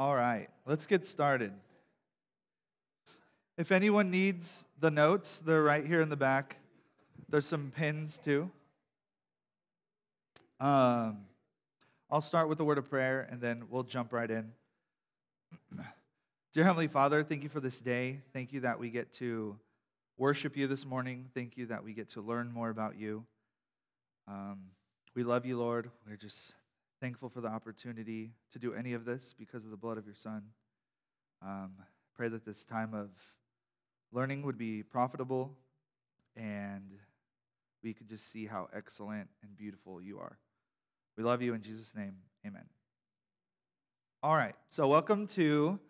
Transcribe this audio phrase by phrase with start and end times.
[0.00, 1.52] All right, let's get started.
[3.58, 6.56] If anyone needs the notes, they're right here in the back.
[7.28, 8.50] There's some pins too.
[10.58, 11.18] Um,
[12.10, 14.52] I'll start with the word of prayer and then we'll jump right in.
[16.54, 18.20] Dear Heavenly Father, thank you for this day.
[18.32, 19.58] Thank you that we get to
[20.16, 21.26] worship you this morning.
[21.34, 23.26] Thank you that we get to learn more about you.
[24.26, 24.60] Um,
[25.14, 25.90] we love you, Lord.
[26.08, 26.54] We're just
[27.00, 30.14] thankful for the opportunity to do any of this because of the blood of your
[30.14, 30.42] Son.
[31.40, 31.72] Um,
[32.14, 33.08] pray that this time of
[34.12, 35.56] learning would be profitable
[36.36, 36.90] and
[37.82, 40.36] we could just see how excellent and beautiful you are.
[41.16, 42.16] We love you in Jesus' name.
[42.46, 42.64] Amen.
[44.22, 45.80] All right, so welcome to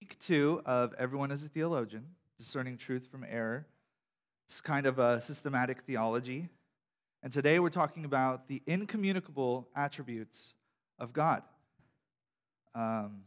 [0.00, 2.04] week two of Everyone is a Theologian,
[2.38, 3.66] Discerning Truth from Error.
[4.46, 6.48] It's kind of a systematic theology.
[7.24, 10.54] And today we're talking about the incommunicable attributes
[11.00, 11.42] of God.
[12.74, 13.22] Um,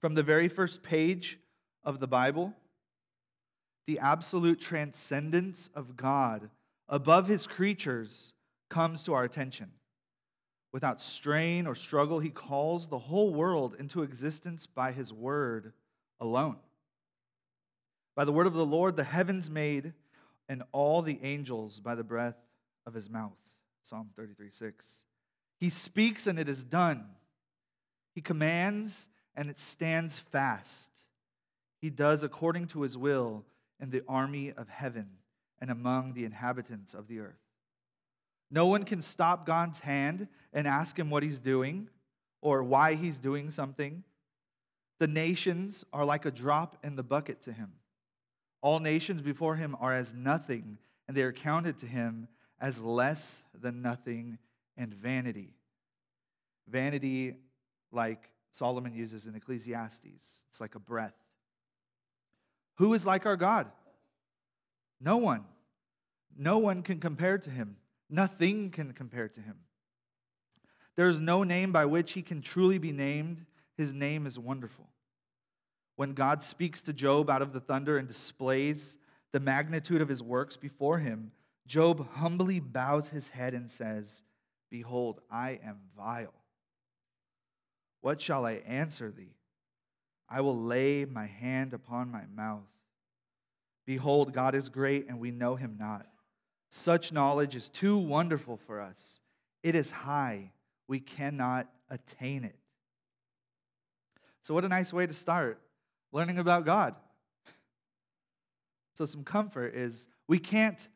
[0.00, 1.38] from the very first page
[1.84, 2.52] of the Bible,
[3.86, 6.50] the absolute transcendence of God
[6.88, 8.32] above his creatures
[8.70, 9.70] comes to our attention.
[10.72, 15.72] Without strain or struggle, he calls the whole world into existence by his word
[16.20, 16.56] alone.
[18.16, 19.92] By the word of the Lord, the heavens made,
[20.48, 22.36] and all the angels by the breath
[22.86, 23.36] of his mouth.
[23.82, 25.03] Psalm 33 6.
[25.64, 27.06] He speaks and it is done.
[28.14, 30.90] He commands and it stands fast.
[31.80, 33.46] He does according to his will
[33.80, 35.08] in the army of heaven
[35.62, 37.40] and among the inhabitants of the earth.
[38.50, 41.88] No one can stop God's hand and ask him what he's doing
[42.42, 44.04] or why he's doing something.
[44.98, 47.72] The nations are like a drop in the bucket to him.
[48.60, 50.76] All nations before him are as nothing,
[51.08, 52.28] and they are counted to him
[52.60, 54.36] as less than nothing
[54.76, 55.54] and vanity.
[56.68, 57.34] Vanity,
[57.92, 60.04] like Solomon uses in Ecclesiastes,
[60.50, 61.14] it's like a breath.
[62.76, 63.68] Who is like our God?
[65.00, 65.44] No one.
[66.36, 67.76] No one can compare to him.
[68.10, 69.56] Nothing can compare to him.
[70.96, 73.44] There is no name by which he can truly be named.
[73.76, 74.88] His name is wonderful.
[75.96, 78.98] When God speaks to Job out of the thunder and displays
[79.32, 81.32] the magnitude of his works before him,
[81.66, 84.22] Job humbly bows his head and says,
[84.74, 86.34] Behold, I am vile.
[88.00, 89.36] What shall I answer thee?
[90.28, 92.66] I will lay my hand upon my mouth.
[93.86, 96.08] Behold, God is great, and we know him not.
[96.70, 99.20] Such knowledge is too wonderful for us.
[99.62, 100.50] It is high,
[100.88, 102.58] we cannot attain it.
[104.40, 105.60] So, what a nice way to start
[106.10, 106.96] learning about God.
[108.96, 110.88] So, some comfort is we can't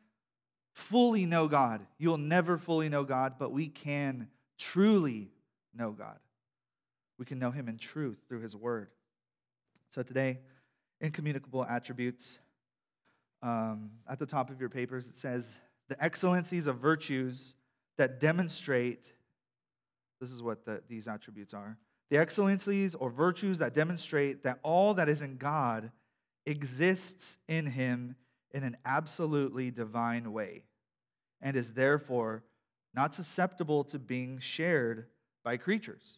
[0.79, 1.85] fully know God.
[1.97, 5.31] You'll never fully know God, but we can truly
[5.75, 6.17] know God.
[7.17, 8.89] We can know Him in truth through His Word.
[9.93, 10.39] So today,
[11.01, 12.37] incommunicable attributes.
[13.41, 15.57] Um, at the top of your papers, it says
[15.87, 17.55] the excellencies of virtues
[17.97, 19.05] that demonstrate.
[20.19, 21.77] This is what the, these attributes are
[22.09, 25.91] the excellencies or virtues that demonstrate that all that is in God
[26.45, 28.15] exists in Him
[28.51, 30.63] in an absolutely divine way
[31.41, 32.43] and is therefore
[32.93, 35.05] not susceptible to being shared
[35.43, 36.17] by creatures.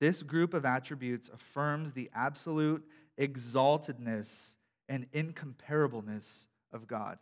[0.00, 2.84] This group of attributes affirms the absolute
[3.18, 4.54] exaltedness
[4.88, 7.18] and incomparableness of God.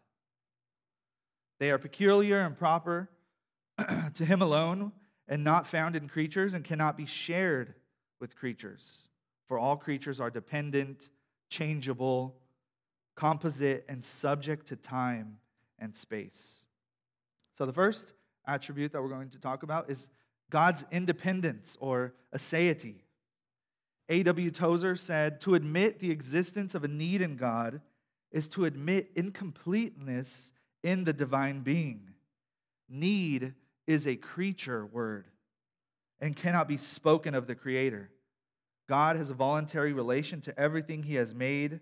[1.60, 3.08] They are peculiar and proper
[4.14, 4.92] to Him alone
[5.28, 7.74] and not found in creatures and cannot be shared
[8.20, 8.82] with creatures.
[9.46, 11.08] For all creatures are dependent,
[11.48, 12.36] changeable,
[13.16, 15.38] composite, and subject to time
[15.78, 16.64] and space.
[17.56, 18.12] So, the first
[18.46, 20.08] attribute that we're going to talk about is
[20.50, 22.96] God's independence or aseity.
[24.08, 24.50] A.W.
[24.50, 27.80] Tozer said, To admit the existence of a need in God
[28.30, 30.52] is to admit incompleteness
[30.82, 32.10] in the divine being.
[32.88, 33.54] Need
[33.86, 35.26] is a creature word
[36.20, 38.10] and cannot be spoken of the Creator.
[38.88, 41.80] God has a voluntary relation to everything He has made,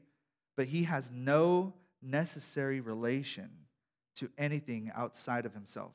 [0.57, 3.51] but He has no necessary relation
[4.17, 5.93] to anything outside of himself.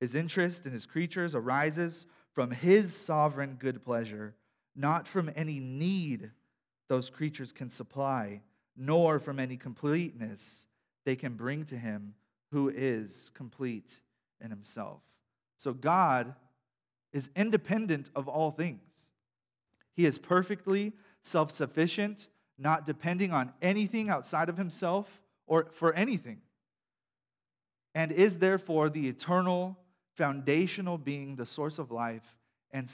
[0.00, 4.34] His interest in his creatures arises from his sovereign good pleasure,
[4.74, 6.30] not from any need
[6.88, 8.42] those creatures can supply,
[8.76, 10.66] nor from any completeness
[11.04, 12.14] they can bring to him
[12.50, 14.00] who is complete
[14.40, 15.00] in himself.
[15.56, 16.34] So God
[17.12, 18.80] is independent of all things.
[19.94, 20.92] He is perfectly
[21.22, 22.26] self sufficient,
[22.58, 25.08] not depending on anything outside of himself
[25.46, 26.40] or for anything
[27.94, 29.78] and is therefore the eternal,
[30.16, 32.36] foundational being, the source of life
[32.72, 32.90] and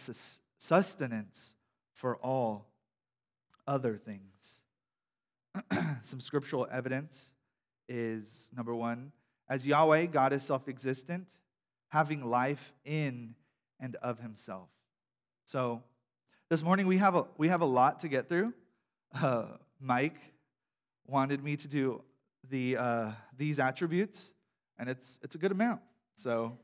[0.59, 1.55] sustenance
[1.95, 2.67] for all
[3.67, 4.61] other things.
[6.03, 7.33] Some scriptural evidence
[7.89, 9.13] is number one,
[9.49, 11.27] as Yahweh, God is self existent,
[11.89, 13.35] having life in
[13.81, 14.69] and of himself.
[15.47, 15.83] So
[16.51, 18.53] this morning we have a, we have a lot to get through.
[19.15, 19.45] Uh,
[19.81, 20.17] Mike
[21.07, 22.03] wanted me to do
[22.49, 24.33] the, uh, these attributes,
[24.79, 25.81] and it's, it's a good amount.
[26.17, 26.59] So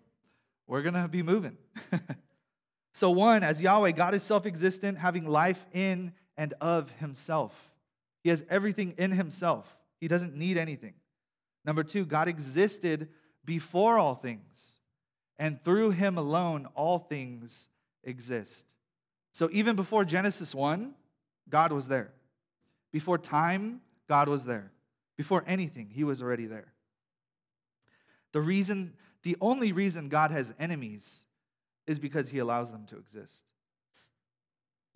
[0.67, 1.57] we're going to be moving.
[2.93, 7.55] so, one, as Yahweh, God is self existent, having life in and of himself.
[8.23, 9.67] He has everything in himself,
[10.01, 10.95] he doesn't need anything.
[11.65, 13.09] Number two, God existed
[13.45, 14.81] before all things,
[15.39, 17.69] and through him alone, all things
[18.05, 18.65] exist.
[19.33, 20.95] So, even before Genesis 1,
[21.49, 22.13] God was there.
[22.97, 24.73] Before time, God was there.
[25.19, 26.73] Before anything, he was already there.
[28.33, 31.25] The reason, the only reason God has enemies
[31.87, 33.43] is because he allows them to exist.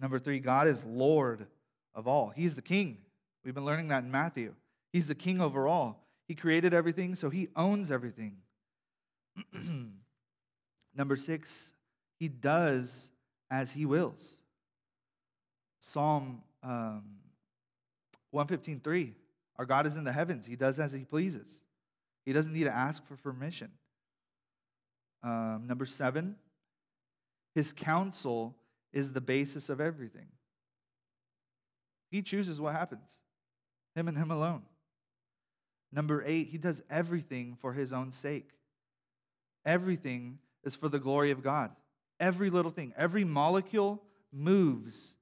[0.00, 1.46] Number three, God is Lord
[1.94, 2.32] of all.
[2.34, 2.96] He's the king.
[3.44, 4.54] We've been learning that in Matthew.
[4.94, 6.02] He's the king over all.
[6.26, 8.38] He created everything, so he owns everything.
[10.96, 11.74] Number six,
[12.18, 13.10] he does
[13.50, 14.38] as he wills.
[15.80, 17.19] Psalm um,
[18.34, 19.12] 115.3,
[19.56, 20.46] our God is in the heavens.
[20.46, 21.60] He does as he pleases.
[22.24, 23.70] He doesn't need to ask for permission.
[25.22, 26.36] Um, number seven,
[27.54, 28.56] his counsel
[28.92, 30.28] is the basis of everything.
[32.10, 33.08] He chooses what happens,
[33.94, 34.62] him and him alone.
[35.92, 38.50] Number eight, he does everything for his own sake.
[39.64, 41.70] Everything is for the glory of God.
[42.18, 45.14] Every little thing, every molecule moves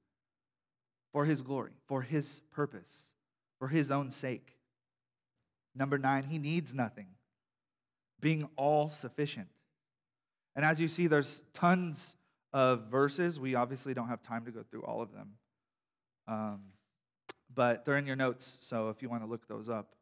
[1.19, 3.11] for his glory, for his purpose,
[3.59, 4.57] for his own sake.
[5.75, 7.09] Number nine, he needs nothing,
[8.21, 9.49] being all sufficient.
[10.55, 12.15] And as you see, there's tons
[12.53, 13.41] of verses.
[13.41, 15.31] We obviously don't have time to go through all of them.
[16.29, 16.61] Um,
[17.53, 19.97] but they're in your notes, so if you want to look those up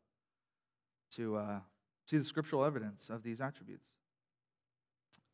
[1.12, 1.60] to uh,
[2.10, 3.88] see the scriptural evidence of these attributes.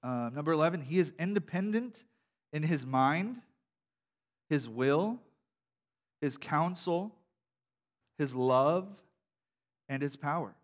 [0.01, 2.05] Uh, number 11, he is independent
[2.53, 3.39] in his mind,
[4.49, 5.19] his will,
[6.23, 7.13] his counsel,
[8.17, 8.89] his love,
[9.89, 10.55] and his power.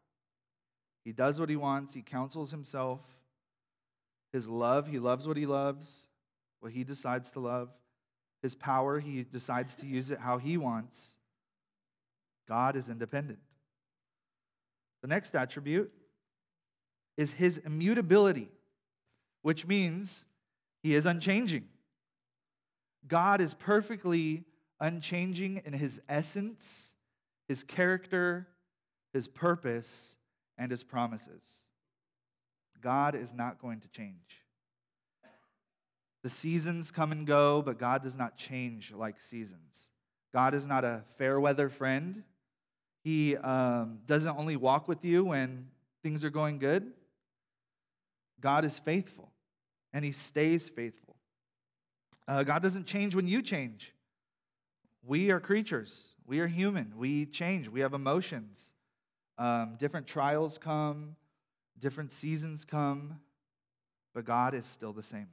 [1.05, 3.01] He does what he wants, he counsels himself.
[4.33, 6.07] His love, he loves what he loves,
[6.61, 7.71] what he decides to love.
[8.43, 11.17] His power, he decides to use it how he wants.
[12.47, 13.41] God is independent.
[15.03, 15.91] The next attribute
[17.17, 18.49] is his immutability,
[19.43, 20.25] which means
[20.83, 21.65] he is unchanging.
[23.09, 24.45] God is perfectly
[24.81, 26.93] unchanging in his essence,
[27.47, 28.49] his character,
[29.13, 30.17] his purpose,
[30.57, 31.43] and his promises.
[32.81, 34.45] God is not going to change.
[36.23, 39.89] The seasons come and go, but God does not change like seasons.
[40.33, 42.25] God is not a fair weather friend.
[43.05, 45.69] He um, doesn't only walk with you when
[46.03, 46.93] things are going good.
[48.41, 49.33] God is faithful,
[49.93, 51.17] and He stays faithful.
[52.27, 53.93] Uh, God doesn't change when you change.
[55.03, 58.73] We are creatures, we are human, we change, we have emotions.
[59.39, 61.17] Um, different trials come,
[61.79, 63.21] different seasons come,
[64.15, 65.29] but God is still the same.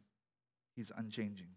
[0.75, 1.47] He's unchanging.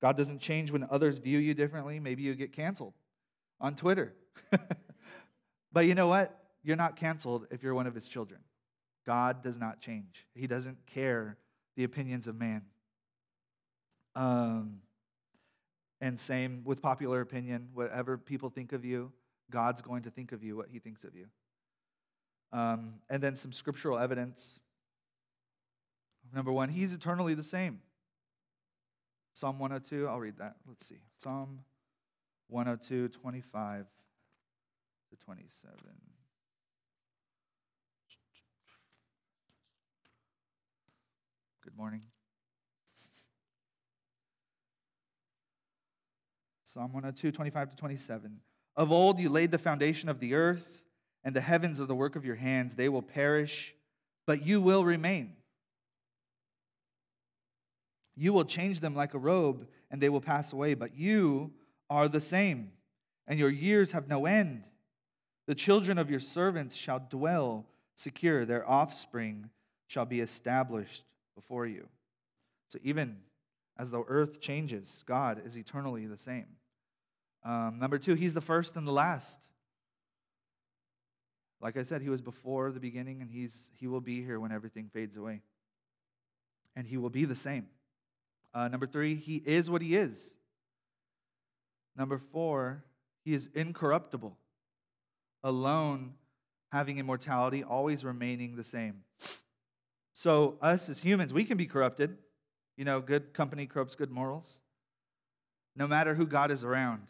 [0.00, 1.98] God doesn't change when others view you differently.
[1.98, 2.94] Maybe you get canceled
[3.60, 4.12] on Twitter.
[5.72, 6.38] but you know what?
[6.62, 8.40] You're not canceled if you're one of his children.
[9.06, 11.38] God does not change, he doesn't care
[11.76, 12.62] the opinions of man.
[14.14, 14.80] Um,
[16.00, 17.68] and same with popular opinion.
[17.74, 19.12] Whatever people think of you,
[19.50, 21.26] God's going to think of you what he thinks of you.
[22.52, 24.60] Um, and then some scriptural evidence.
[26.34, 27.80] Number one, he's eternally the same.
[29.32, 30.56] Psalm 102, I'll read that.
[30.66, 30.98] Let's see.
[31.22, 31.60] Psalm
[32.48, 33.86] 102, 25
[35.10, 35.74] to 27.
[41.62, 42.02] Good morning.
[46.78, 48.38] Psalm 102, 25 to 27.
[48.76, 50.80] Of old you laid the foundation of the earth,
[51.24, 52.76] and the heavens are the work of your hands.
[52.76, 53.74] They will perish,
[54.28, 55.32] but you will remain.
[58.14, 61.50] You will change them like a robe, and they will pass away, but you
[61.90, 62.70] are the same,
[63.26, 64.62] and your years have no end.
[65.48, 67.66] The children of your servants shall dwell
[67.96, 69.50] secure, their offspring
[69.88, 71.02] shall be established
[71.34, 71.88] before you.
[72.68, 73.16] So even
[73.76, 76.46] as the earth changes, God is eternally the same.
[77.44, 79.38] Um, number two, He's the first and the last.
[81.60, 84.52] Like I said, He was before the beginning, and he's, He will be here when
[84.52, 85.42] everything fades away.
[86.76, 87.66] And He will be the same.
[88.54, 90.34] Uh, number three, he is what he is.
[91.96, 92.84] Number four,
[93.24, 94.36] he is incorruptible,
[95.42, 96.14] alone,
[96.72, 99.02] having immortality, always remaining the same.
[100.14, 102.16] So, us as humans, we can be corrupted.
[102.76, 104.58] You know, good company corrupts good morals.
[105.76, 107.02] No matter who God is around,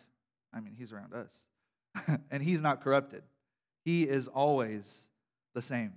[0.53, 3.23] I mean, he's around us, and he's not corrupted.
[3.85, 5.07] He is always
[5.55, 5.93] the same,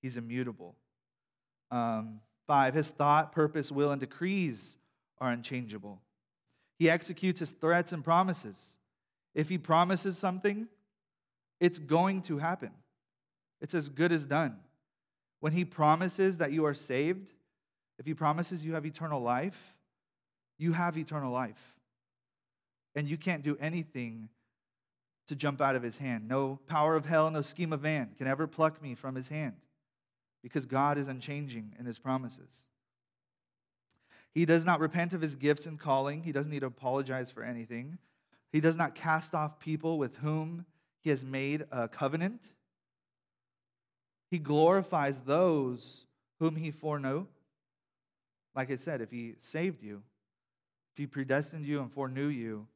[0.00, 0.76] he's immutable.
[1.70, 4.76] Um, five, his thought, purpose, will, and decrees
[5.18, 6.00] are unchangeable.
[6.78, 8.76] He executes his threats and promises.
[9.34, 10.68] If he promises something,
[11.60, 12.70] it's going to happen.
[13.60, 14.56] It's as good as done.
[15.40, 17.30] When he promises that you are saved,
[17.98, 19.76] if he promises you have eternal life,
[20.58, 21.60] you have eternal life.
[22.94, 24.28] And you can't do anything
[25.28, 26.28] to jump out of his hand.
[26.28, 29.54] No power of hell, no scheme of man can ever pluck me from his hand
[30.42, 32.50] because God is unchanging in his promises.
[34.34, 36.22] He does not repent of his gifts and calling.
[36.22, 37.98] He doesn't need to apologize for anything.
[38.50, 40.66] He does not cast off people with whom
[41.00, 42.40] he has made a covenant.
[44.30, 46.06] He glorifies those
[46.40, 47.26] whom he foreknew.
[48.54, 50.02] Like I said, if he saved you,
[50.92, 52.66] if he predestined you and foreknew you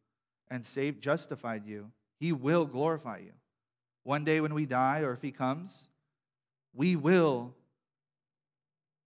[0.51, 3.33] and saved, justified you, he will glorify you.
[4.05, 5.89] One day when we die, or if he comes,
[6.75, 7.55] we will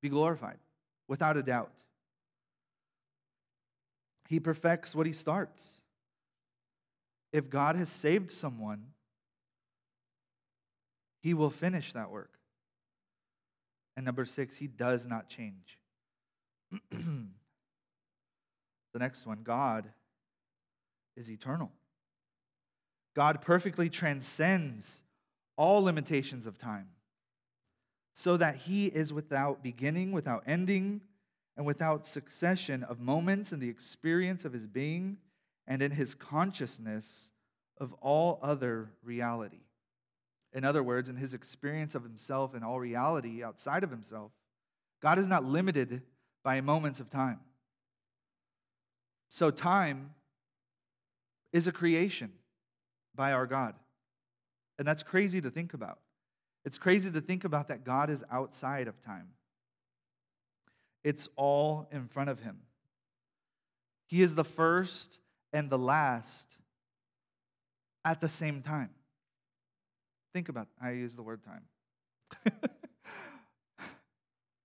[0.02, 0.58] be glorified
[1.08, 1.70] without a doubt.
[4.28, 5.62] He perfects what he starts.
[7.32, 8.86] If God has saved someone,
[11.22, 12.32] he will finish that work.
[13.96, 15.78] And number six, he does not change.
[16.90, 17.28] the
[18.94, 19.90] next one God
[21.16, 21.70] is eternal.
[23.14, 25.02] God perfectly transcends
[25.56, 26.88] all limitations of time
[28.12, 31.00] so that he is without beginning, without ending,
[31.56, 35.18] and without succession of moments in the experience of his being
[35.66, 37.30] and in his consciousness
[37.78, 39.60] of all other reality.
[40.52, 44.32] In other words, in his experience of himself and all reality outside of himself,
[45.00, 46.02] God is not limited
[46.42, 47.40] by moments of time.
[49.28, 50.14] So, time
[51.52, 52.32] is a creation
[53.14, 53.74] by our God.
[54.78, 55.98] And that's crazy to think about.
[56.64, 59.28] It's crazy to think about that God is outside of time.
[61.02, 62.58] It's all in front of him.
[64.06, 65.18] He is the first
[65.52, 66.56] and the last
[68.04, 68.90] at the same time.
[70.32, 72.60] Think about I use the word time.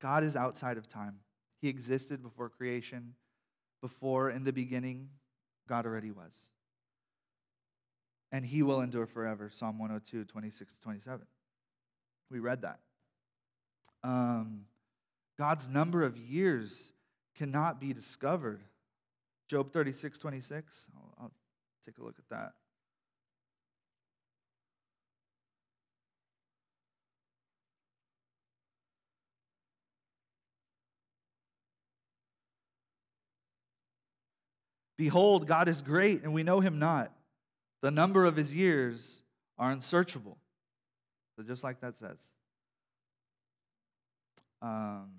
[0.01, 1.15] God is outside of time.
[1.61, 3.15] He existed before creation.
[3.81, 5.09] Before in the beginning,
[5.67, 6.31] God already was.
[8.35, 9.49] And he will endure forever.
[9.49, 11.25] Psalm 102, 26 to 27.
[12.29, 12.79] We read that.
[14.03, 14.65] Um,
[15.39, 16.91] God's number of years
[17.37, 18.59] cannot be discovered.
[19.47, 20.73] Job 36, 26.
[20.97, 21.31] I'll, I'll
[21.85, 22.51] take a look at that.
[34.97, 37.13] Behold, God is great, and we know him not.
[37.81, 39.21] The number of his years
[39.57, 40.37] are unsearchable.
[41.35, 42.17] So, just like that says.
[44.61, 45.11] Um,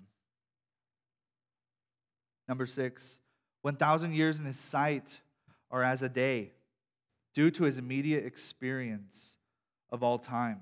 [2.47, 3.19] number six,
[3.61, 5.05] 1,000 years in his sight
[5.69, 6.51] are as a day,
[7.33, 9.37] due to his immediate experience
[9.89, 10.61] of all time.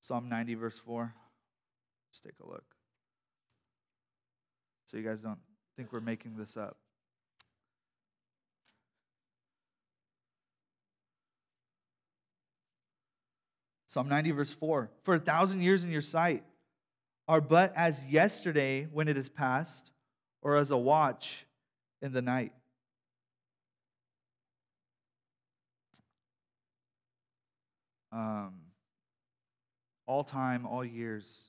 [0.00, 1.14] Psalm 90, verse 4.
[2.10, 2.64] Let's take a look.
[4.86, 5.38] So you guys don't
[5.76, 6.76] think we're making this up.
[13.88, 16.44] Psalm 90, verse 4 For a thousand years in your sight
[17.26, 19.90] are but as yesterday when it is past,
[20.42, 21.46] or as a watch
[22.00, 22.52] in the night.
[28.12, 28.54] Um,
[30.06, 31.48] all time, all years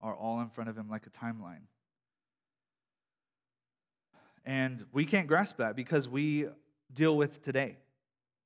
[0.00, 1.62] are all in front of him like a timeline.
[4.44, 6.46] And we can't grasp that because we
[6.92, 7.76] deal with today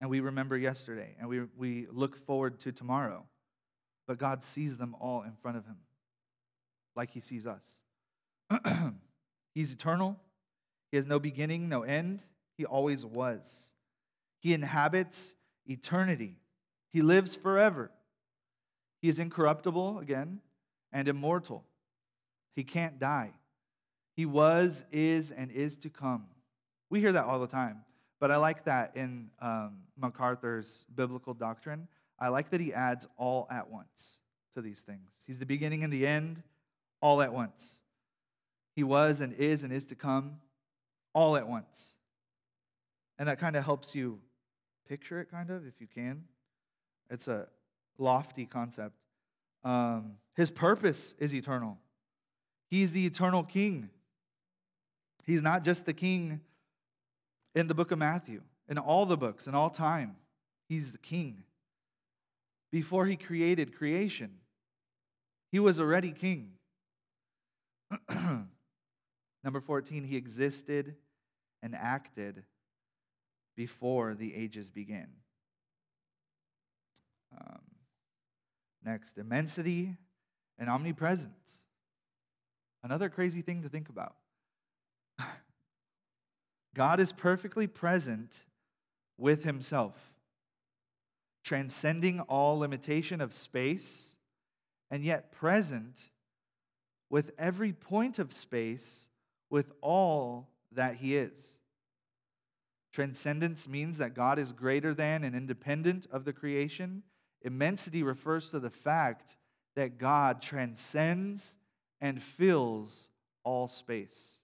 [0.01, 3.25] and we remember yesterday and we, we look forward to tomorrow.
[4.07, 5.77] But God sees them all in front of him
[6.95, 7.63] like he sees us.
[9.55, 10.17] He's eternal,
[10.91, 12.21] he has no beginning, no end.
[12.57, 13.71] He always was.
[14.41, 15.35] He inhabits
[15.67, 16.37] eternity,
[16.93, 17.91] he lives forever.
[19.03, 20.41] He is incorruptible, again,
[20.91, 21.65] and immortal.
[22.55, 23.33] He can't die.
[24.17, 26.25] He was, is, and is to come.
[26.89, 27.83] We hear that all the time.
[28.19, 31.89] But I like that in um, MacArthur's biblical doctrine.
[32.19, 34.19] I like that he adds all at once
[34.55, 35.11] to these things.
[35.27, 36.43] He's the beginning and the end
[37.01, 37.63] all at once.
[38.75, 40.37] He was and is and is to come
[41.13, 41.67] all at once.
[43.19, 44.21] And that kind of helps you
[44.89, 46.25] picture it, kind of, if you can.
[47.11, 47.47] It's a
[47.99, 48.95] lofty concept.
[49.65, 51.79] Um, his purpose is eternal.
[52.69, 53.91] He's the eternal king.
[55.25, 56.41] He's not just the king
[57.57, 60.17] in the book of Matthew, in all the books, in all time.
[60.69, 61.45] He's the king.
[62.71, 64.33] Before he created creation,
[65.51, 66.51] he was already king.
[69.43, 70.97] Number 14, he existed
[71.63, 72.43] and acted
[73.57, 75.09] before the ages began.
[77.33, 77.63] Um,
[78.85, 79.97] next, immensity
[80.59, 81.61] and omnipresence.
[82.83, 84.17] Another crazy thing to think about.
[86.77, 88.37] God is perfectly present
[89.17, 90.13] with himself,
[91.43, 94.17] transcending all limitation of space,
[94.91, 95.97] and yet present
[97.09, 99.09] with every point of space
[99.49, 101.57] with all that he is.
[102.93, 107.05] Transcendence means that God is greater than and independent of the creation.
[107.41, 109.37] Immensity refers to the fact
[109.77, 111.57] that God transcends
[112.03, 113.09] and fills
[113.45, 114.41] all space.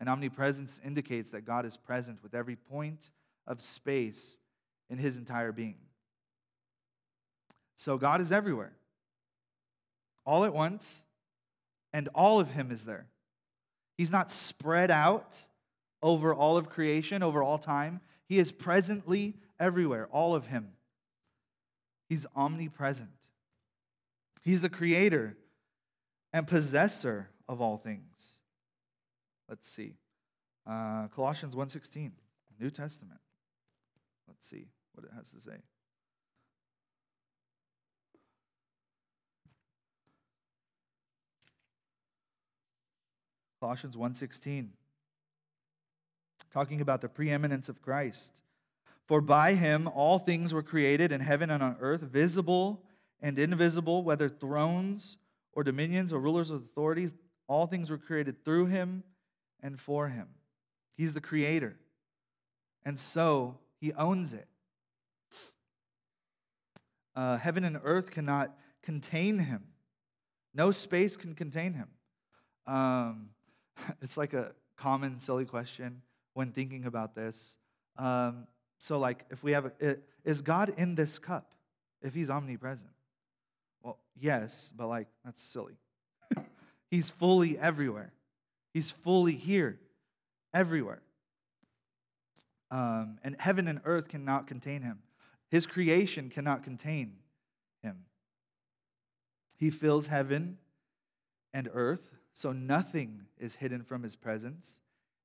[0.00, 3.10] And omnipresence indicates that God is present with every point
[3.46, 4.38] of space
[4.88, 5.76] in his entire being.
[7.76, 8.72] So God is everywhere,
[10.24, 11.04] all at once,
[11.92, 13.06] and all of him is there.
[13.96, 15.36] He's not spread out
[16.02, 18.00] over all of creation, over all time.
[18.26, 20.68] He is presently everywhere, all of Him.
[22.08, 23.10] He's omnipresent.
[24.42, 25.36] He's the creator
[26.32, 28.39] and possessor of all things.
[29.50, 29.96] Let's see.
[30.64, 32.12] Uh, Colossians 1.16,
[32.60, 33.18] New Testament.
[34.28, 35.56] Let's see what it has to say.
[43.60, 44.70] Colossians 1:16
[46.50, 48.32] talking about the preeminence of Christ.
[49.06, 52.82] For by him all things were created in heaven and on earth, visible
[53.20, 55.18] and invisible, whether thrones
[55.52, 57.12] or dominions or rulers or authorities,
[57.46, 59.04] all things were created through him
[59.62, 60.28] and for him.
[60.96, 61.76] He's the creator.
[62.84, 64.46] And so he owns it.
[67.14, 69.64] Uh, heaven and earth cannot contain him,
[70.54, 71.88] no space can contain him.
[72.66, 73.30] Um,
[74.02, 76.02] it's like a common, silly question
[76.34, 77.56] when thinking about this.
[77.98, 78.46] Um,
[78.78, 81.54] so, like, if we have, a, is God in this cup
[82.02, 82.90] if he's omnipresent?
[83.82, 85.74] Well, yes, but like, that's silly.
[86.90, 88.12] he's fully everywhere,
[88.72, 89.78] he's fully here,
[90.54, 91.02] everywhere.
[92.70, 95.00] Um, and heaven and earth cannot contain him,
[95.50, 97.16] his creation cannot contain
[97.82, 98.04] him.
[99.56, 100.58] He fills heaven
[101.52, 104.80] and earth, so nothing is hidden from his presence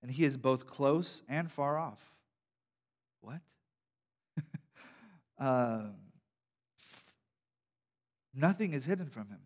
[0.06, 2.00] and he is both close and far off.
[3.22, 3.42] What?
[5.40, 5.96] um,
[8.32, 9.40] nothing is hidden from him.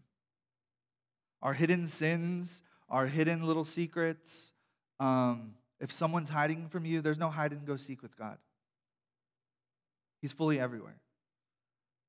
[1.41, 4.51] Our hidden sins, our hidden little secrets.
[4.99, 8.37] Um, if someone's hiding from you, there's no hide and go seek with God.
[10.21, 10.97] He's fully everywhere.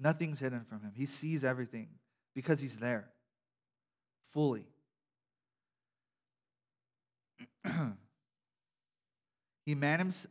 [0.00, 0.92] Nothing's hidden from him.
[0.94, 1.88] He sees everything
[2.34, 3.08] because he's there
[4.32, 4.66] fully.
[9.66, 10.26] He manims,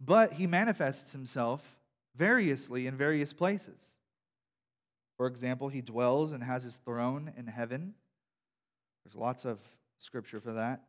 [0.00, 1.78] but he manifests himself
[2.16, 3.80] variously in various places.
[5.16, 7.94] For example, he dwells and has his throne in heaven.
[9.04, 9.60] There's lots of
[10.00, 10.82] scripture for that.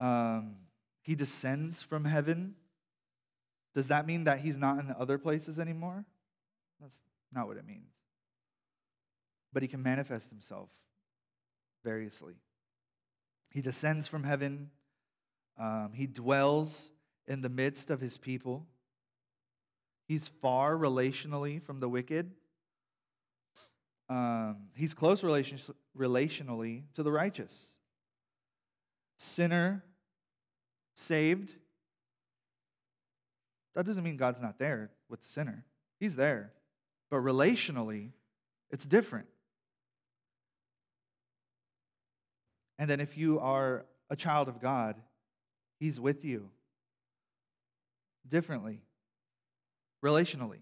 [0.00, 0.56] Um,
[1.02, 2.54] he descends from heaven.
[3.74, 6.04] Does that mean that he's not in other places anymore?
[6.80, 7.00] That's
[7.32, 7.92] not what it means.
[9.52, 10.68] But he can manifest himself
[11.84, 12.34] variously.
[13.50, 14.70] He descends from heaven
[15.58, 16.90] um, he dwells
[17.26, 18.66] in the midst of his people.
[20.06, 22.32] He's far relationally from the wicked.
[24.08, 25.60] Um, he's close relation-
[25.96, 27.72] relationally to the righteous.
[29.18, 29.84] Sinner,
[30.94, 31.52] saved.
[33.74, 35.64] That doesn't mean God's not there with the sinner.
[35.98, 36.52] He's there.
[37.10, 38.10] But relationally,
[38.70, 39.26] it's different.
[42.78, 44.96] And then if you are a child of God,
[45.80, 46.50] He's with you
[48.26, 48.80] differently,
[50.04, 50.60] relationally.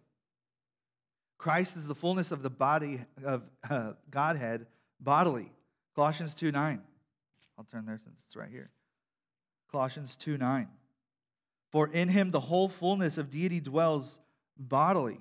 [1.42, 4.64] Christ is the fullness of the body of uh, Godhead
[5.00, 5.50] bodily.
[5.96, 6.80] Colossians 2 9.
[7.58, 8.70] I'll turn there since it's right here.
[9.68, 10.68] Colossians 2 9.
[11.72, 14.20] For in him the whole fullness of deity dwells
[14.56, 15.20] bodily.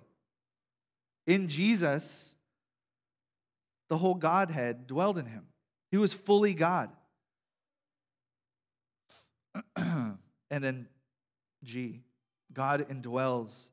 [1.26, 2.30] In Jesus,
[3.90, 5.46] the whole Godhead dwelled in him.
[5.90, 6.92] He was fully God.
[9.76, 10.20] and
[10.52, 10.88] then
[11.64, 12.02] G.
[12.54, 13.70] God indwells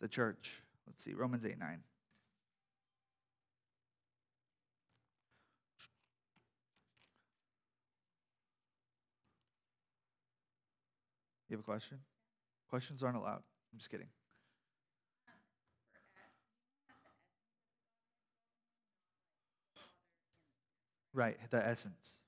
[0.00, 0.54] the church.
[0.86, 1.82] Let's see, Romans 8 9.
[11.50, 11.98] You have a question?
[12.68, 13.42] Questions aren't allowed.
[13.72, 14.06] I'm just kidding.
[21.12, 22.20] Right, the essence.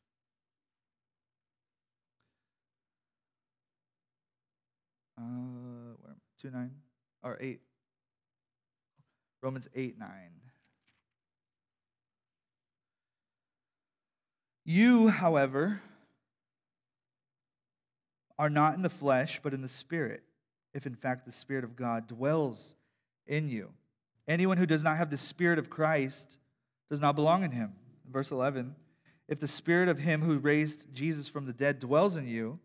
[5.17, 5.23] Uh,
[6.01, 6.71] where, 2 9
[7.23, 7.61] or 8.
[9.41, 10.09] Romans 8 9.
[14.65, 15.81] You, however,
[18.43, 20.21] are not in the flesh, but in the Spirit,
[20.75, 22.75] if in fact the Spirit of God dwells
[23.25, 23.71] in you.
[24.27, 26.39] Anyone who does not have the Spirit of Christ
[26.91, 27.73] does not belong in him.
[28.11, 28.75] Verse 11
[29.29, 32.59] If the Spirit of him who raised Jesus from the dead dwells in you,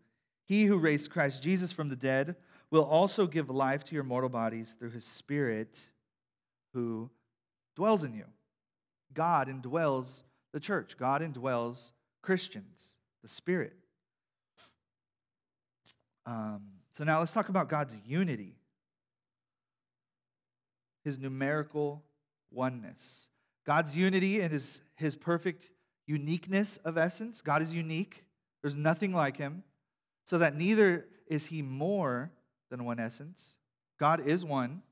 [0.46, 2.34] he who raised Christ Jesus from the dead
[2.72, 5.78] will also give life to your mortal bodies through his Spirit
[6.74, 7.08] who
[7.76, 8.24] dwells in you.
[9.14, 13.76] God indwells the church, God indwells Christians, the Spirit.
[16.28, 16.60] Um,
[16.94, 18.54] so now let's talk about God's unity,
[21.02, 22.04] his numerical
[22.50, 23.28] oneness.
[23.64, 25.70] God's unity and his, his perfect
[26.06, 27.40] uniqueness of essence.
[27.40, 28.24] God is unique,
[28.62, 29.62] there's nothing like him,
[30.26, 32.30] so that neither is he more
[32.70, 33.54] than one essence.
[33.98, 34.82] God is one,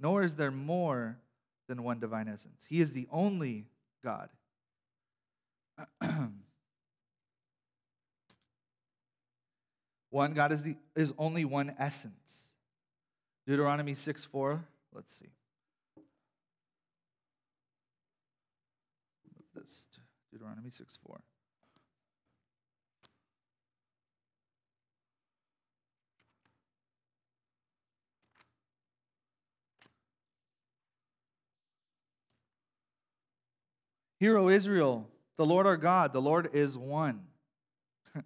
[0.00, 1.18] nor is there more
[1.68, 2.62] than one divine essence.
[2.66, 3.66] He is the only
[4.02, 4.30] God.
[10.14, 12.52] one God is, the, is only one essence.
[13.48, 14.64] Deuteronomy 6 4.
[14.94, 15.26] Let's see.
[19.56, 19.82] This
[20.30, 21.20] Deuteronomy 6 4.
[34.20, 37.22] Hear, O Israel, the Lord our God, the Lord is one.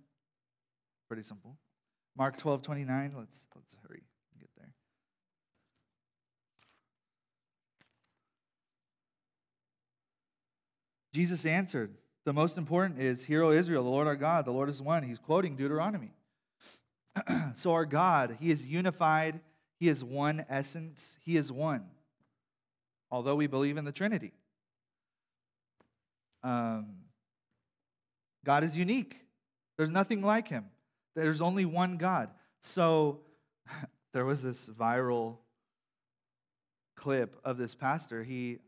[1.08, 1.56] Pretty simple.
[2.18, 3.14] Mark 12, 29.
[3.16, 4.02] Let's, let's hurry
[4.32, 4.72] and get there.
[11.14, 14.68] Jesus answered, The most important is, Hear, O Israel, the Lord our God, the Lord
[14.68, 15.04] is one.
[15.04, 16.10] He's quoting Deuteronomy.
[17.54, 19.38] so, our God, He is unified,
[19.78, 21.84] He is one essence, He is one,
[23.12, 24.32] although we believe in the Trinity.
[26.42, 26.96] Um,
[28.44, 29.16] God is unique.
[29.76, 30.64] There's nothing like him.
[31.18, 32.30] There's only one God.
[32.60, 33.20] So
[34.12, 35.38] there was this viral
[36.94, 38.22] clip of this pastor.
[38.22, 38.58] He,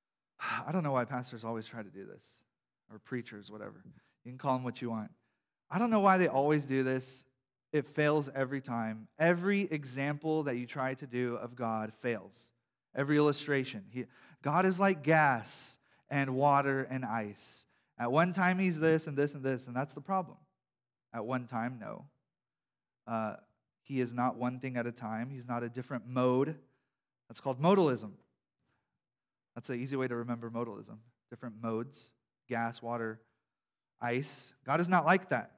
[0.66, 2.24] I don't know why pastors always try to do this,
[2.90, 3.82] or preachers, whatever.
[4.24, 5.10] You can call them what you want.
[5.70, 7.24] I don't know why they always do this.
[7.72, 9.06] It fails every time.
[9.18, 12.32] Every example that you try to do of God fails.
[12.96, 13.84] Every illustration.
[13.90, 14.06] He,
[14.42, 15.76] God is like gas
[16.08, 17.66] and water and ice.
[17.98, 20.38] At one time, he's this and this and this, and that's the problem.
[21.12, 22.06] At one time, no.
[23.06, 23.36] Uh,
[23.82, 26.56] he is not one thing at a time, he's not a different mode.
[27.28, 28.12] That's called modalism.
[29.54, 30.98] That's an easy way to remember modalism.
[31.28, 32.12] Different modes
[32.48, 33.20] gas, water,
[34.00, 34.52] ice.
[34.66, 35.52] God is not like that.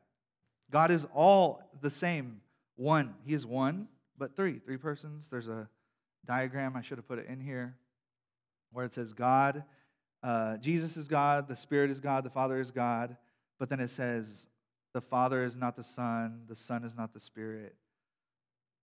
[0.70, 2.42] God is all the same.
[2.76, 3.14] One.
[3.24, 3.88] He is one,
[4.18, 4.58] but three.
[4.58, 5.28] Three persons.
[5.30, 5.68] There's a
[6.26, 7.76] diagram, I should have put it in here,
[8.72, 9.64] where it says God
[10.22, 13.16] uh, Jesus is God, the Spirit is God, the Father is God,
[13.58, 14.46] but then it says
[14.94, 17.74] the Father is not the Son, the Son is not the Spirit.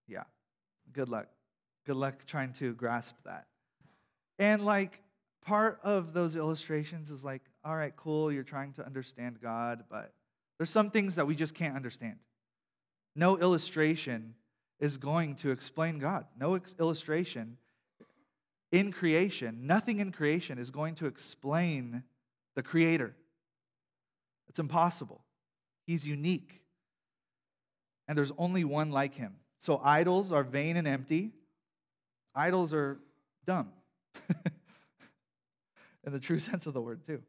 [0.07, 0.23] Yeah,
[0.91, 1.27] good luck.
[1.85, 3.47] Good luck trying to grasp that.
[4.37, 5.01] And like
[5.41, 10.13] part of those illustrations is like, all right, cool, you're trying to understand God, but
[10.57, 12.17] there's some things that we just can't understand.
[13.15, 14.35] No illustration
[14.79, 16.25] is going to explain God.
[16.39, 17.57] No illustration
[18.71, 22.03] in creation, nothing in creation is going to explain
[22.55, 23.15] the Creator.
[24.47, 25.21] It's impossible.
[25.89, 26.61] He's unique.
[28.07, 29.33] And there's only one like him.
[29.57, 31.31] So idols are vain and empty.
[32.35, 32.99] Idols are
[33.43, 33.69] dumb.
[36.05, 37.23] in the true sense of the word, too.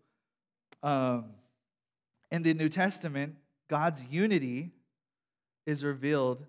[0.82, 1.30] Um,
[2.30, 3.36] in the New Testament,
[3.68, 4.72] God's unity
[5.64, 6.44] is revealed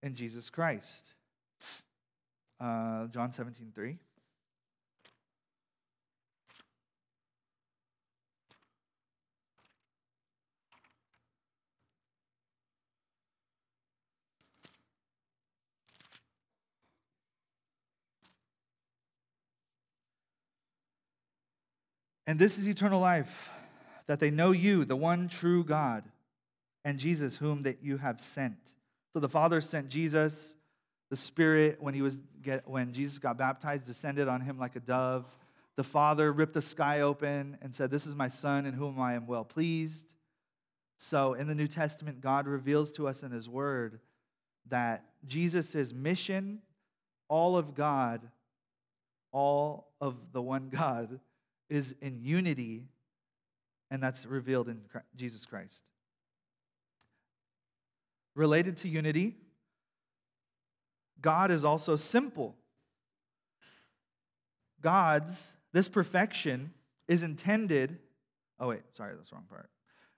[0.00, 1.04] in Jesus Christ.
[2.60, 3.98] Uh, John 17, 3.
[22.26, 23.50] And this is eternal life,
[24.06, 26.04] that they know you, the one true God,
[26.84, 28.56] and Jesus, whom that you have sent.
[29.12, 30.54] So the Father sent Jesus.
[31.10, 34.80] The Spirit, when, he was get, when Jesus got baptized, descended on him like a
[34.80, 35.26] dove.
[35.76, 39.14] The Father ripped the sky open and said, This is my Son in whom I
[39.14, 40.14] am well pleased.
[40.96, 44.00] So in the New Testament, God reveals to us in His Word
[44.68, 46.60] that Jesus' mission,
[47.28, 48.22] all of God,
[49.32, 51.20] all of the one God,
[51.72, 52.84] is in unity,
[53.90, 54.82] and that's revealed in
[55.16, 55.80] Jesus Christ.
[58.34, 59.36] Related to unity,
[61.22, 62.56] God is also simple.
[64.82, 66.74] God's, this perfection
[67.08, 67.98] is intended.
[68.60, 69.70] Oh, wait, sorry, that's the wrong part.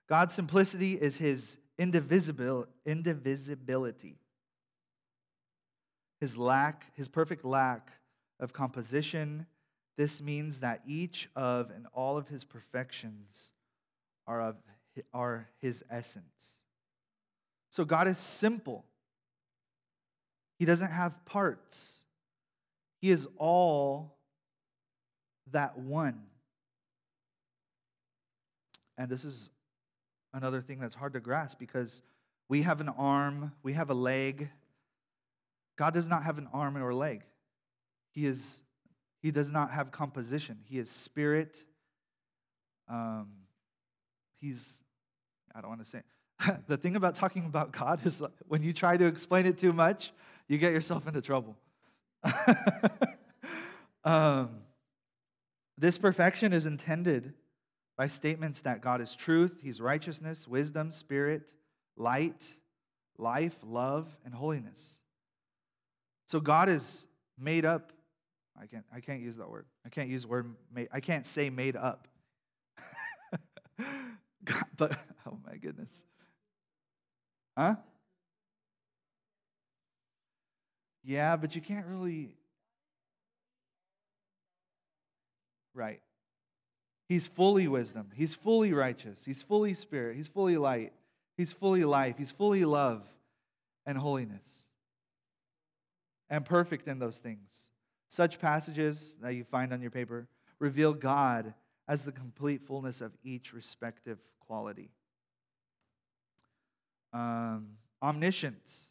[0.09, 4.17] God's simplicity is his indivisible, indivisibility.
[6.19, 7.91] His lack, his perfect lack
[8.41, 9.45] of composition.
[9.97, 13.51] This means that each of and all of his perfections
[14.27, 14.55] are, of,
[15.13, 16.59] are his essence.
[17.69, 18.85] So God is simple.
[20.57, 22.01] He doesn't have parts.
[23.01, 24.15] He is all
[25.51, 26.23] that one.
[28.97, 29.49] And this is
[30.33, 32.01] another thing that's hard to grasp because
[32.47, 34.49] we have an arm, we have a leg.
[35.77, 37.23] God does not have an arm or a leg.
[38.11, 38.61] He is
[39.25, 40.59] he does not have composition.
[40.65, 41.57] He is spirit.
[42.87, 43.29] Um,
[44.39, 44.77] he's
[45.55, 46.03] I don't want to say
[46.67, 50.13] the thing about talking about God is when you try to explain it too much,
[50.47, 51.57] you get yourself into trouble.
[54.03, 54.49] um,
[55.75, 57.33] this perfection is intended
[57.97, 61.41] by statements that God is truth, He's righteousness, wisdom, spirit,
[61.97, 62.45] light,
[63.17, 64.99] life, love, and holiness.
[66.27, 67.07] So God is
[67.39, 67.91] made up.
[68.61, 69.65] I can't, I can't use that word.
[69.85, 70.87] I can't use word made.
[70.91, 72.07] I can't say made up.
[74.45, 75.89] God, but, oh my goodness.
[77.57, 77.75] Huh?
[81.03, 82.31] Yeah, but you can't really.
[85.73, 86.01] Right.
[87.07, 88.09] He's fully wisdom.
[88.15, 89.23] He's fully righteous.
[89.25, 90.15] He's fully spirit.
[90.15, 90.93] He's fully light.
[91.37, 92.15] He's fully life.
[92.17, 93.03] He's fully love
[93.85, 94.41] and holiness.
[96.29, 97.64] And perfect in those things.
[98.15, 101.53] Such passages that you find on your paper reveal God
[101.85, 104.89] as the complete fullness of each respective quality.
[107.11, 108.87] Um, omniscience.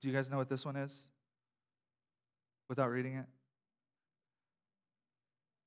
[0.00, 0.92] Do you guys know what this one is?
[2.68, 3.26] Without reading it?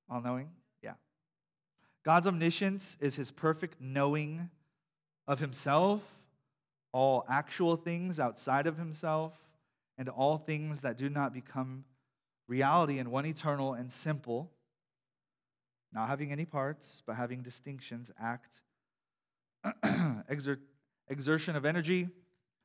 [0.09, 0.47] All knowing?
[0.81, 0.93] Yeah.
[2.05, 4.49] God's omniscience is his perfect knowing
[5.27, 6.01] of himself,
[6.93, 9.33] all actual things outside of himself,
[10.01, 11.83] and all things that do not become
[12.47, 14.49] reality in one eternal and simple,
[15.93, 18.61] not having any parts, but having distinctions, act,
[20.27, 20.59] exert,
[21.07, 22.09] exertion of energy.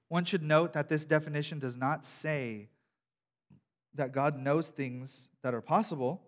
[0.08, 2.70] One should note that this definition does not say
[3.96, 6.22] that God knows things that are possible,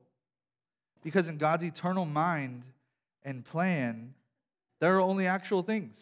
[1.03, 2.65] because in God's eternal mind,
[3.25, 4.13] and plan,
[4.79, 5.99] there are only actual things,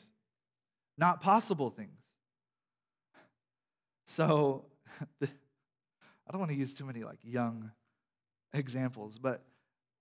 [0.99, 1.90] not possible things.
[4.09, 4.64] So,
[5.22, 7.70] I don't want to use too many like young
[8.52, 9.42] examples, but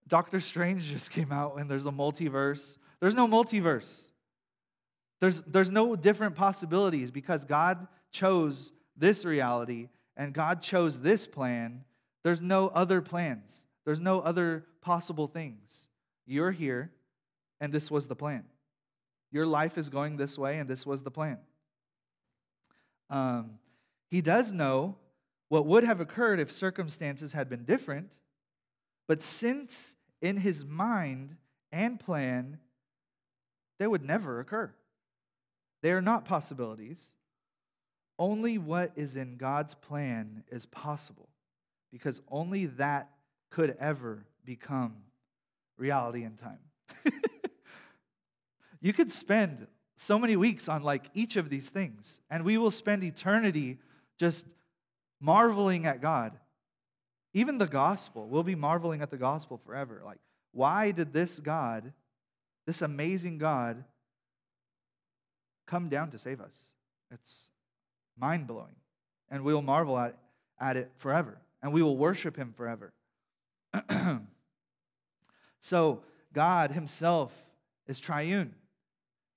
[0.07, 2.77] Doctor Strange just came out and there's a multiverse.
[2.99, 4.03] There's no multiverse.
[5.21, 11.83] There's, there's no different possibilities because God chose this reality and God chose this plan.
[12.23, 15.87] There's no other plans, there's no other possible things.
[16.27, 16.91] You're here,
[17.61, 18.45] and this was the plan.
[19.31, 21.37] Your life is going this way, and this was the plan.
[23.09, 23.59] Um,
[24.15, 24.95] he does know
[25.49, 28.07] what would have occurred if circumstances had been different,
[29.09, 31.35] but since in his mind
[31.69, 32.59] and plan,
[33.77, 34.73] they would never occur.
[35.81, 37.11] They are not possibilities.
[38.17, 41.27] Only what is in God's plan is possible,
[41.91, 43.09] because only that
[43.49, 44.95] could ever become
[45.77, 46.59] reality in time.
[48.81, 52.69] You could spend so many weeks on like each of these things, and we will
[52.69, 53.79] spend eternity
[54.19, 54.45] just
[55.19, 56.33] marveling at God.
[57.33, 60.01] Even the gospel, we'll be marveling at the gospel forever.
[60.05, 60.19] Like,
[60.51, 61.91] why did this God,
[62.65, 63.83] this amazing God,
[65.67, 66.55] come down to save us?
[67.11, 67.49] It's
[68.17, 68.75] mind blowing.
[69.29, 70.17] And we'll marvel at,
[70.59, 72.93] at it forever, and we will worship Him forever.
[75.59, 77.33] so, God Himself
[77.87, 78.53] is triune.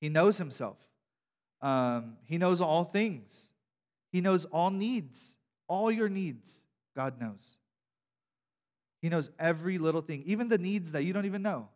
[0.01, 0.77] He knows himself.
[1.61, 3.48] Um, he knows all things.
[4.11, 5.37] He knows all needs,
[5.69, 6.51] all your needs,
[6.97, 7.57] God knows.
[9.01, 11.69] He knows every little thing, even the needs that you don't even know.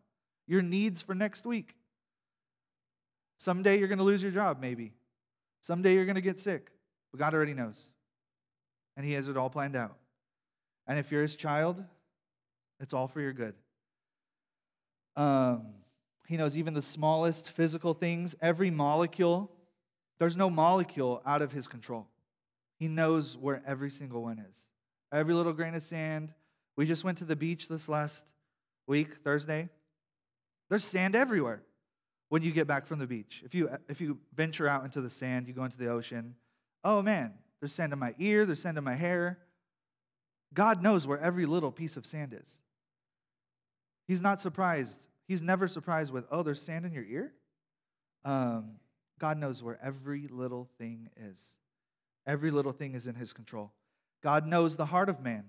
[0.47, 1.77] Your needs for next week.
[3.39, 4.93] Someday you're going to lose your job, maybe.
[5.61, 6.71] Someday you're going to get sick,
[7.11, 7.79] but God already knows.
[8.97, 9.97] And He has it all planned out.
[10.87, 11.83] And if you're His child,
[12.81, 13.55] it's all for your good.
[15.17, 15.67] Um,
[16.27, 19.51] he knows even the smallest physical things, every molecule.
[20.19, 22.07] There's no molecule out of His control.
[22.83, 24.57] He knows where every single one is.
[25.13, 26.33] Every little grain of sand.
[26.75, 28.25] We just went to the beach this last
[28.89, 29.69] week, Thursday.
[30.69, 31.63] There's sand everywhere
[32.29, 33.41] when you get back from the beach.
[33.45, 36.35] If you, if you venture out into the sand, you go into the ocean,
[36.83, 39.39] oh man, there's sand in my ear, there's sand in my hair.
[40.53, 42.59] God knows where every little piece of sand is.
[44.09, 44.99] He's not surprised.
[45.29, 47.33] He's never surprised with, oh, there's sand in your ear?
[48.25, 48.81] Um,
[49.21, 51.41] God knows where every little thing is.
[52.27, 53.73] Every little thing is in His control.
[54.23, 55.45] God knows the heart of man.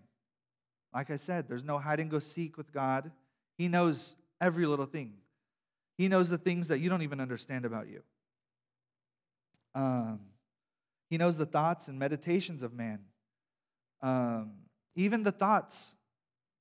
[0.93, 3.11] Like I said, there's no hide and go seek with God.
[3.57, 5.13] He knows every little thing.
[5.97, 8.01] He knows the things that you don't even understand about you.
[9.75, 10.19] Um,
[11.09, 12.99] he knows the thoughts and meditations of man,
[14.01, 14.53] um,
[14.95, 15.95] even the thoughts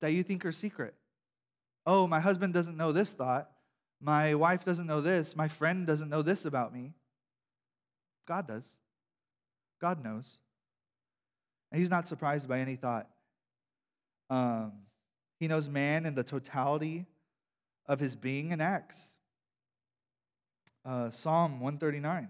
[0.01, 0.93] that you think are secret.
[1.85, 3.49] Oh, my husband doesn't know this thought.
[4.01, 5.35] My wife doesn't know this.
[5.35, 6.93] My friend doesn't know this about me.
[8.27, 8.65] God does.
[9.83, 10.37] God knows.
[11.69, 13.09] And He's not surprised by any thought.
[14.29, 14.71] Um,
[15.41, 17.05] he knows man in the totality
[17.85, 18.97] of his being and acts
[20.85, 22.29] uh, Psalm 139.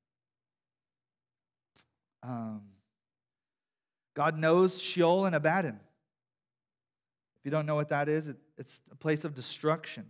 [2.23, 2.61] Um,
[4.13, 5.79] God knows Sheol and Abaddon.
[7.39, 10.05] If you don't know what that is, it, it's a place of destruction.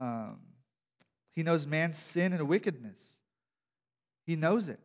[0.00, 0.38] Um,
[1.32, 3.02] he knows man's sin and wickedness.
[4.24, 4.80] He knows it.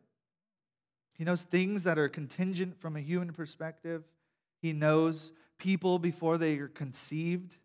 [1.17, 4.03] He knows things that are contingent from a human perspective.
[4.61, 7.55] He knows people before they are conceived.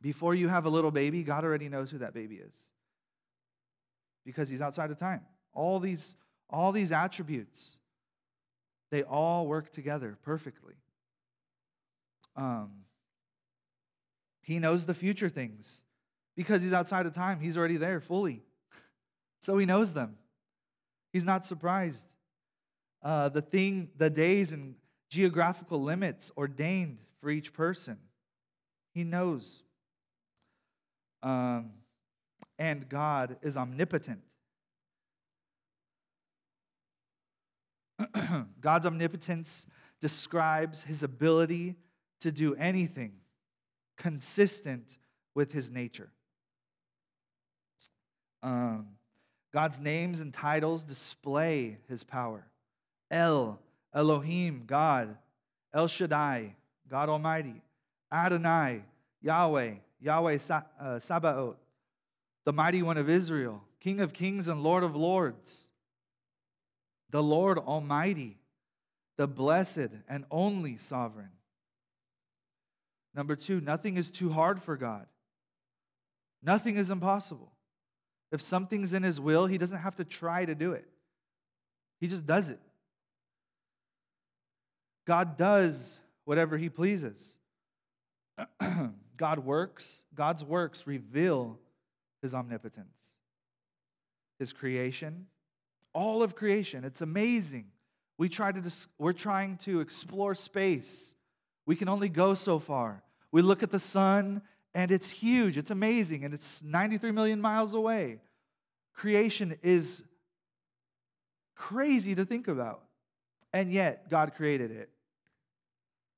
[0.00, 2.52] Before you have a little baby, God already knows who that baby is
[4.24, 5.20] because he's outside of time.
[5.52, 6.16] All these
[6.54, 7.78] all these attributes,
[8.90, 10.74] they all work together perfectly.
[12.36, 12.70] Um,
[14.42, 15.82] he knows the future things
[16.36, 17.40] because he's outside of time.
[17.40, 18.42] He's already there fully.
[19.40, 20.16] So he knows them.
[21.12, 22.02] He's not surprised.
[23.02, 24.74] Uh, the thing, the days and
[25.10, 27.98] geographical limits ordained for each person,
[28.94, 29.62] he knows.
[31.22, 31.72] Um,
[32.58, 34.22] and God is omnipotent.
[38.60, 39.66] God's omnipotence
[40.00, 41.76] describes his ability
[42.20, 43.12] to do anything
[43.96, 44.98] consistent
[45.34, 46.10] with his nature.
[48.42, 48.88] Um,
[49.52, 52.46] God's names and titles display his power.
[53.10, 53.60] El,
[53.94, 55.16] Elohim, God.
[55.72, 56.54] El Shaddai,
[56.88, 57.62] God Almighty.
[58.12, 58.82] Adonai,
[59.22, 60.38] Yahweh, Yahweh
[60.80, 61.56] uh, Sabaoth,
[62.44, 65.66] the mighty one of Israel, King of kings and Lord of lords
[67.14, 68.38] the Lord Almighty,
[69.18, 71.30] the blessed and only sovereign.
[73.14, 75.06] Number two, nothing is too hard for God.
[76.42, 77.52] Nothing is impossible.
[78.32, 80.88] If something's in His will, He doesn't have to try to do it,
[82.00, 82.58] He just does it.
[85.06, 87.36] God does whatever He pleases.
[89.16, 91.60] God works, God's works reveal
[92.22, 92.88] His omnipotence,
[94.40, 95.28] His creation,
[95.94, 96.84] all of creation.
[96.84, 97.66] It's amazing.
[98.18, 101.14] We try to dis- we're trying to explore space.
[101.66, 103.02] We can only go so far.
[103.32, 104.42] We look at the sun
[104.74, 108.18] and it's huge, it's amazing, and it's 93 million miles away.
[108.92, 110.02] Creation is
[111.54, 112.82] crazy to think about.
[113.52, 114.90] And yet, God created it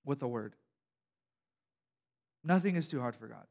[0.06, 0.54] with a word.
[2.42, 3.44] Nothing is too hard for God.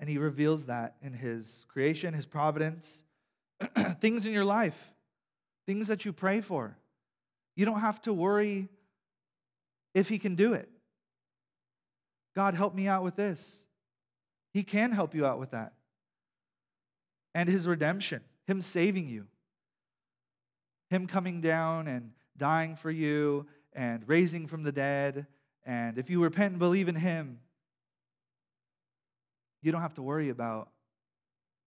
[0.00, 3.04] And He reveals that in His creation, His providence,
[4.00, 4.78] things in your life,
[5.66, 6.76] things that you pray for,
[7.56, 8.68] You don't have to worry
[9.94, 10.68] if He can do it.
[12.34, 13.64] God, help me out with this.
[14.52, 15.72] He can help you out with that.
[17.34, 19.26] And His redemption, Him saving you,
[20.90, 25.26] Him coming down and dying for you and raising from the dead.
[25.64, 27.38] And if you repent and believe in Him,
[29.62, 30.68] you don't have to worry about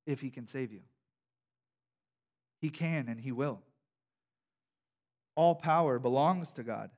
[0.05, 0.81] if He can save you.
[2.61, 3.61] He can and He will.
[5.35, 6.89] All power belongs to God.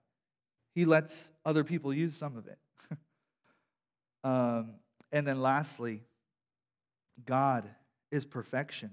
[0.75, 2.57] He lets other people use some of it.
[4.23, 4.75] um,
[5.11, 6.03] and then lastly,
[7.25, 7.69] God
[8.11, 8.91] is perfection.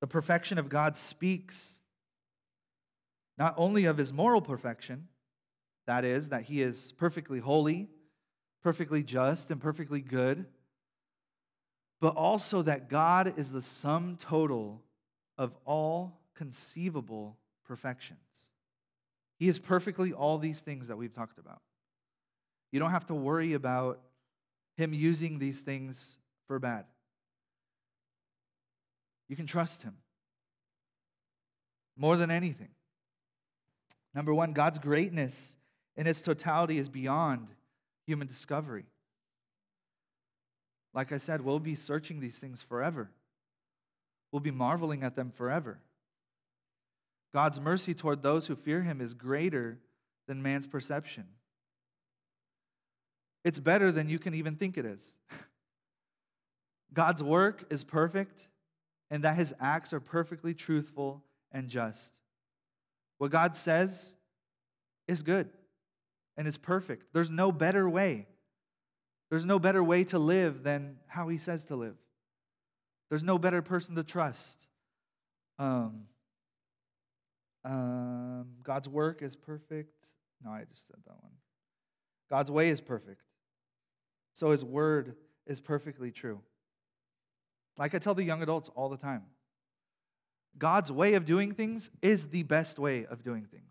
[0.00, 1.78] The perfection of God speaks
[3.38, 5.08] not only of his moral perfection,
[5.86, 7.88] that is, that he is perfectly holy,
[8.62, 10.46] perfectly just, and perfectly good,
[12.00, 14.82] but also that God is the sum total
[15.38, 18.18] of all conceivable perfections.
[19.38, 21.60] He is perfectly all these things that we've talked about.
[22.72, 24.00] You don't have to worry about
[24.76, 26.16] him using these things
[26.46, 26.84] for bad.
[29.28, 29.94] You can trust him
[31.96, 32.68] more than anything.
[34.14, 35.56] Number one, God's greatness
[35.96, 37.48] in its totality is beyond
[38.06, 38.84] human discovery.
[40.94, 43.10] Like I said, we'll be searching these things forever.
[44.32, 45.80] We'll be marveling at them forever.
[47.32, 49.78] God's mercy toward those who fear him is greater
[50.26, 51.24] than man's perception.
[53.44, 55.12] It's better than you can even think it is.
[56.92, 58.48] God's work is perfect,
[59.10, 61.22] and that his acts are perfectly truthful
[61.52, 62.10] and just.
[63.18, 64.14] What God says
[65.06, 65.48] is good
[66.36, 67.12] and it's perfect.
[67.12, 68.26] There's no better way.
[69.30, 71.96] There's no better way to live than how he says to live.
[73.08, 74.66] There's no better person to trust.
[75.58, 76.02] Um,
[77.64, 79.94] um, God's work is perfect.
[80.44, 81.32] No, I just said that one.
[82.30, 83.22] God's way is perfect.
[84.34, 86.40] So his word is perfectly true.
[87.78, 89.22] Like I tell the young adults all the time
[90.58, 93.64] God's way of doing things is the best way of doing things.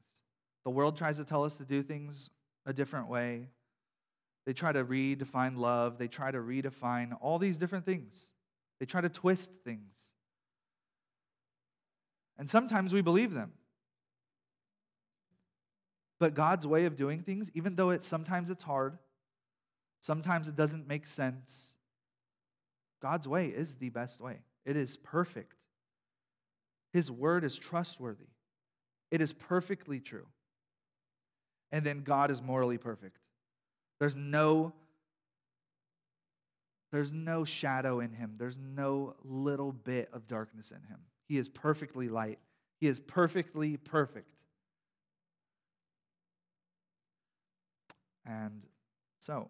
[0.63, 2.29] The world tries to tell us to do things
[2.65, 3.47] a different way.
[4.45, 8.31] They try to redefine love, they try to redefine all these different things.
[8.79, 9.93] They try to twist things.
[12.37, 13.53] And sometimes we believe them.
[16.19, 18.97] But God's way of doing things, even though it sometimes it's hard,
[20.01, 21.73] sometimes it doesn't make sense,
[23.01, 24.39] God's way is the best way.
[24.65, 25.53] It is perfect.
[26.91, 28.29] His word is trustworthy.
[29.11, 30.25] It is perfectly true.
[31.71, 33.17] And then God is morally perfect.
[33.99, 34.73] There's no
[36.95, 38.35] there's no shadow in him.
[38.37, 40.99] There's no little bit of darkness in him.
[41.27, 42.39] He is perfectly light.
[42.79, 44.29] He is perfectly perfect.
[48.25, 48.63] And
[49.19, 49.49] so,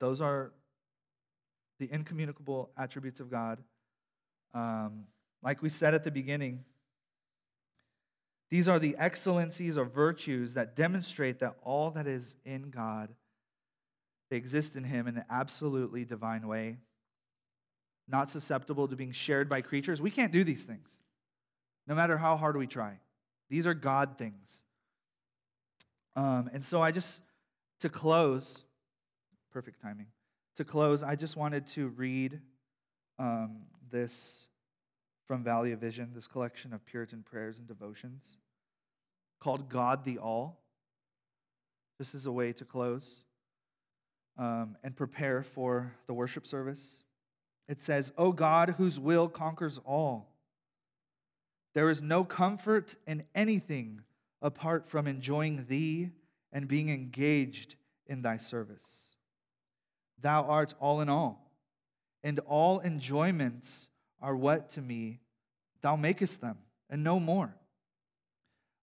[0.00, 0.52] those are
[1.78, 3.58] the incommunicable attributes of God.
[4.54, 5.04] Um,
[5.42, 6.64] like we said at the beginning,
[8.50, 13.08] these are the excellencies or virtues that demonstrate that all that is in God
[14.36, 16.78] exist in Him in an absolutely divine way,
[18.08, 20.00] not susceptible to being shared by creatures.
[20.00, 20.88] We can't do these things,
[21.86, 22.98] no matter how hard we try.
[23.50, 24.62] These are God things.
[26.16, 27.22] Um, and so I just,
[27.80, 28.64] to close,
[29.52, 30.06] perfect timing.
[30.56, 32.40] To close, I just wanted to read
[33.18, 34.46] um, this
[35.26, 38.36] from Valley of Vision, this collection of Puritan prayers and devotions
[39.40, 40.60] called God the All.
[41.98, 43.24] This is a way to close
[44.38, 47.04] um, and prepare for the worship service.
[47.68, 50.28] It says, O God, whose will conquers all,
[51.74, 54.02] there is no comfort in anything
[54.40, 56.10] apart from enjoying Thee
[56.52, 57.76] and being engaged
[58.06, 58.82] in Thy service.
[60.20, 61.50] Thou art all in all,
[62.22, 63.88] and all enjoyments
[64.20, 65.20] are what to me
[65.82, 66.58] thou makest them,
[66.88, 67.54] and no more.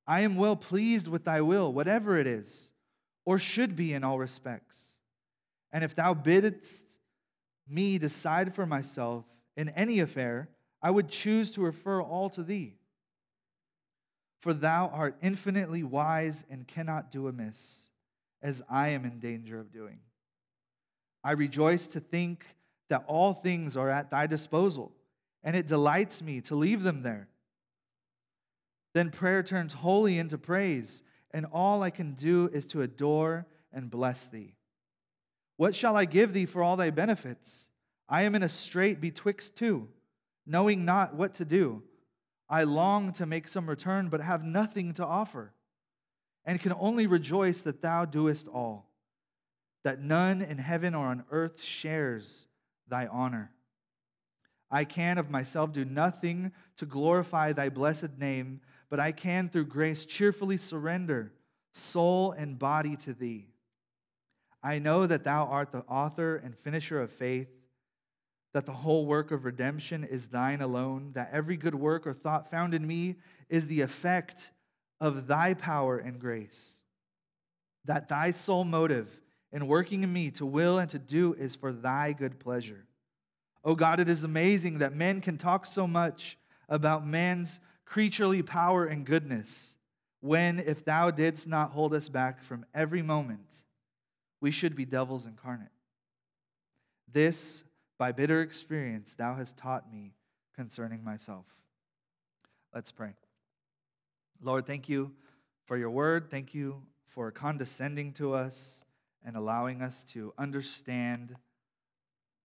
[0.05, 2.73] I am well pleased with thy will, whatever it is,
[3.25, 4.77] or should be in all respects.
[5.71, 6.83] And if thou biddest
[7.67, 10.49] me decide for myself in any affair,
[10.81, 12.75] I would choose to refer all to thee.
[14.41, 17.89] For thou art infinitely wise and cannot do amiss,
[18.41, 19.99] as I am in danger of doing.
[21.23, 22.45] I rejoice to think
[22.89, 24.93] that all things are at thy disposal
[25.43, 27.27] and it delights me to leave them there.
[28.93, 33.89] Then prayer turns wholly into praise, and all I can do is to adore and
[33.89, 34.55] bless thee.
[35.59, 37.69] What shall I give thee for all thy benefits?
[38.07, 39.89] I am in a strait betwixt two,
[40.45, 41.83] knowing not what to do.
[42.49, 45.51] I long to make some return, but have nothing to offer,
[46.45, 48.89] and can only rejoice that thou doest all,
[49.83, 52.47] that none in heaven or on earth shares
[52.87, 53.51] thy honor.
[54.71, 59.65] I can of myself do nothing to glorify thy blessed name, but I can through
[59.65, 61.33] grace cheerfully surrender
[61.73, 63.49] soul and body to thee.
[64.61, 67.49] I know that thou art the author and finisher of faith,
[68.53, 72.49] that the whole work of redemption is thine alone, that every good work or thought
[72.49, 73.15] found in me
[73.47, 74.49] is the effect
[74.99, 76.79] of thy power and grace,
[77.85, 81.71] that thy sole motive in working in me to will and to do is for
[81.71, 82.85] thy good pleasure.
[83.63, 86.37] Oh God, it is amazing that men can talk so much
[86.67, 89.73] about man's creaturely power and goodness,
[90.21, 93.39] when, if thou didst not hold us back from every moment,
[94.41, 95.69] we should be devils incarnate.
[97.11, 97.63] This,
[97.97, 100.13] by bitter experience, thou hast taught me
[100.55, 101.45] concerning myself.
[102.73, 103.13] Let's pray.
[104.41, 105.11] Lord, thank you
[105.65, 106.29] for your word.
[106.29, 108.83] Thank you for condescending to us
[109.25, 111.35] and allowing us to understand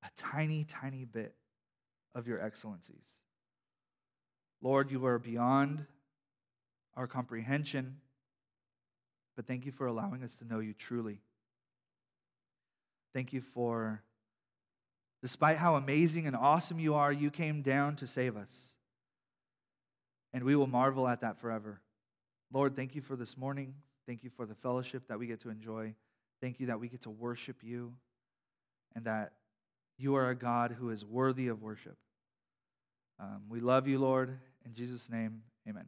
[0.02, 1.34] a tiny, tiny bit
[2.14, 3.04] of your excellencies.
[4.60, 5.84] Lord, you are beyond
[6.96, 7.96] our comprehension,
[9.36, 11.20] but thank you for allowing us to know you truly.
[13.14, 14.02] Thank you for,
[15.22, 18.50] despite how amazing and awesome you are, you came down to save us.
[20.32, 21.80] And we will marvel at that forever.
[22.52, 23.74] Lord, thank you for this morning.
[24.06, 25.94] Thank you for the fellowship that we get to enjoy.
[26.40, 27.94] Thank you that we get to worship you
[28.96, 29.32] and that
[29.96, 31.96] you are a God who is worthy of worship.
[33.20, 34.36] Um, we love you, Lord.
[34.66, 35.86] In Jesus' name, amen.